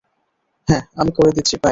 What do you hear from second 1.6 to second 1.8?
By.